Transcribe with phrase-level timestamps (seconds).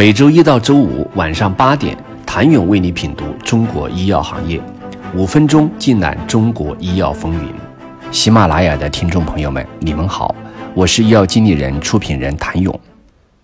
[0.00, 4.58] 每周一到周五晚上八点，谭勇为你品读中国医药行业，
[5.14, 7.52] 五分钟尽览中国医药风云。
[8.10, 10.34] 喜马拉雅的听众朋友们，你们好，
[10.72, 12.80] 我是医药经理人、出品人谭勇。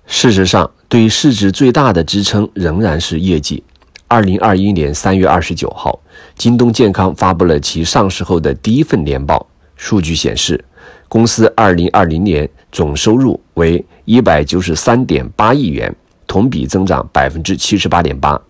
[0.06, 3.62] 事实上，对市值最大的支撑仍然是业绩。
[4.08, 6.00] 二零二一年三月二十九号，
[6.36, 9.46] 京东健康发布了其上市后的第一份年报，
[9.76, 10.64] 数据显示，
[11.06, 15.94] 公司二零二零年总收入为一百九十三点八亿元，
[16.26, 18.40] 同比增长百分之七十八点八，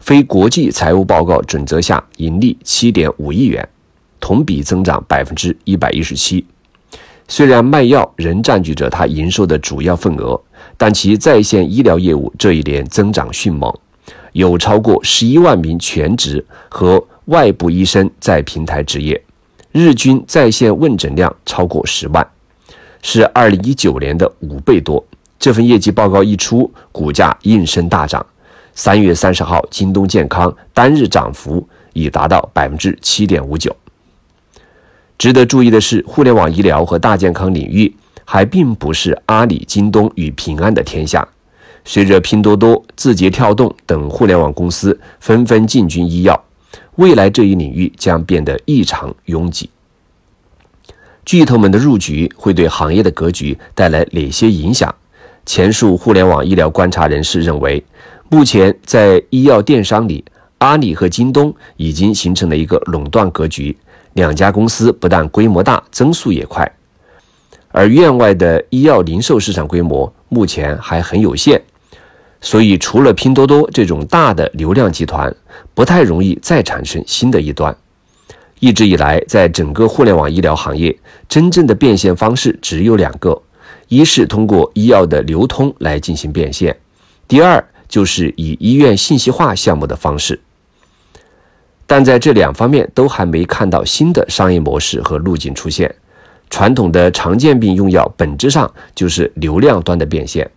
[0.00, 3.68] 非国际财务报告准则下盈利七点五亿元，
[4.20, 6.44] 同比增长百分之一百一十七。
[7.28, 10.38] 虽然卖药仍占据着它营收的主要份额，
[10.76, 13.72] 但其在线医疗业务这一年增长迅猛。
[14.32, 19.22] 有超过十一万名全职和外部医生在平台执业，
[19.70, 22.26] 日均在线问诊量超过十万，
[23.02, 25.04] 是二零一九年的五倍多。
[25.42, 28.24] 这份业绩报告一出，股价应声大涨。
[28.76, 33.74] 三月三十号，京东健康单日涨幅已达到百分之七点五九。
[35.18, 37.92] 值得注意的是，互联网医疗和大健康领域
[38.24, 41.26] 还并不是阿里、京东与平安的天下。
[41.84, 46.40] 随着拼多多、字节跳动等互联网公司纷纷进军医药，
[46.94, 49.68] 未来这一领域将变得异常拥挤。
[51.24, 54.94] 巨头们的入局会对行业的格局带来哪些影响？
[55.44, 57.82] 前述互联网医疗观察人士认为，
[58.28, 60.24] 目前在医药电商里，
[60.58, 63.76] 阿里和京东已经形成了一个垄断格局，
[64.14, 66.70] 两家公司不但规模大，增速也快，
[67.70, 71.60] 而院外的医药零售市场规模目前还很有限。
[72.40, 75.32] 所以，除了拼多多这种大的流量集团，
[75.74, 77.76] 不太容易再产生新的一端。
[78.58, 80.96] 一直以来，在整个互联网医疗行业，
[81.28, 83.40] 真正的变现方式只有两个：
[83.92, 86.72] 一是通过医药的流通来进行变现；
[87.28, 90.40] 第二就是以医院信息化项目的方式。
[91.86, 95.94] 但在这两方面都还没看到新的商业模式和路径出现。
[96.48, 100.50] 传统的常见病用药本质上就是流量端的变现。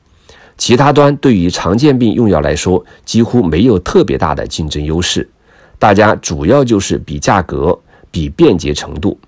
[0.58, 5.30] 其他端对于常见病用药来说，几乎没有特别大的竞争优势，
[5.78, 7.78] 大家主要就是比价格、
[8.10, 9.20] 比便捷程度。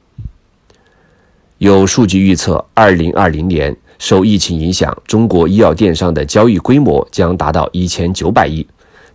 [1.60, 8.66] 有数据预测，二零二零年受疫情影响，中国医药电商的交易规模将达到一千九百亿，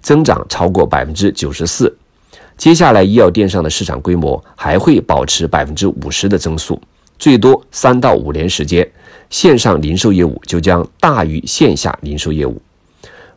[0.00, 1.97] 增长超过百分之九十四。
[2.56, 6.80] 接下来，医药电商的市场规模还会保持百分之五十的增速，
[7.16, 8.91] 最多三到五年时间。
[9.30, 12.60] 线上零售业务就将大于线下零售业务，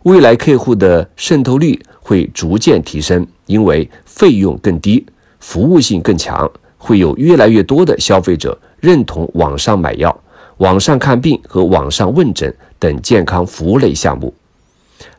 [0.04, 5.06] 未来客户的渗透率会逐渐提升，因为费用更低，
[5.40, 10.16] 服务性更强，会有越来越多的消费者认同网上买药、
[10.58, 14.34] 网上看病和网上问诊等健康服务类项目。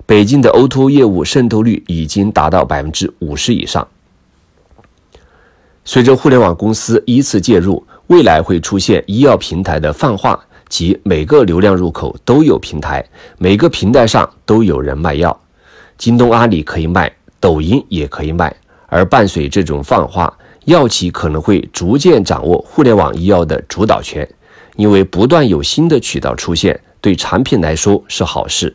[0.06, 3.86] 北京的 O2O 业务渗透率已经达到百分之五十以上。
[5.84, 10.38] 随着互联网公司依次介入，未来会出现医药平台的泛化。
[10.68, 13.04] 即每个流量入口都有平台，
[13.38, 15.40] 每个平台上都有人卖药。
[15.96, 18.52] 京东、阿里可以卖，抖音也可以卖。
[18.88, 24.28] 而伴随这种泛化，药企可能会逐渐掌握互联网医药的主导权，
[24.74, 28.74] 因为不断有新的渠道出现，对产品来说是好事。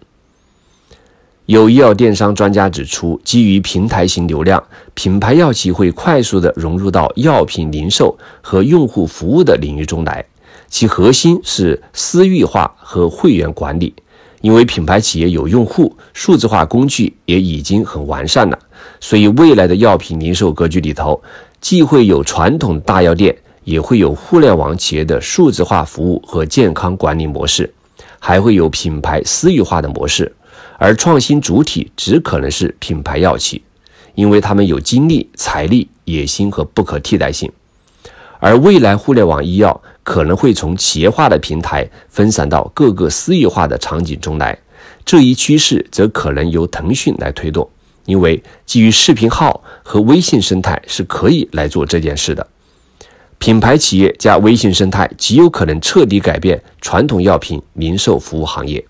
[1.47, 4.63] 有医药电商专家指出，基于平台型流量，
[4.93, 10.25] 品牌药企会快速地融入到药品零售和用户服务的领域中来。
[10.69, 13.93] 其核心是私域化和会员管理，
[14.39, 18.57] 因为品牌企业有用户，数字化工具也已经很完善了，
[19.01, 21.21] 所以未来的药品零售格局里头，
[21.61, 23.33] 既会有传统大药店，
[23.63, 27.71] 也会有互联网企业的数字化服务和健康管理模式，
[28.19, 30.35] 还会有品牌私域化的模式，
[30.79, 33.61] 而创新主体只可能是品牌药企，
[34.15, 37.49] 因为他们有精力、财力、野心和不可替代性。
[38.39, 44.57] 而未来互联网医药可能会从企业化的平台分散到各个私域化的场景中来，
[45.05, 47.69] 这一趋势则可能由腾讯来推动，
[48.05, 52.45] 因为基于视频号和微信生态是可以来做这件事的。
[53.37, 58.83] 品牌企业加微信生态极有可能彻底改变传统药品零售服务行业。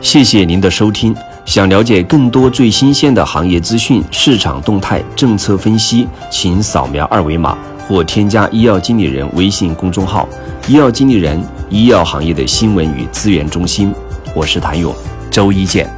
[0.00, 1.14] 谢谢您的收听，
[1.44, 7.56] 想了解更多最新鲜的行业资讯、市场动态、政策分析，请扫描二维码。
[7.88, 10.28] 或添加医药经理人微信公众号
[10.66, 11.40] “医药经理人”，
[11.70, 13.94] 医药行业的新闻与资源中心。
[14.34, 14.92] 我是谭勇，
[15.30, 15.95] 周一见。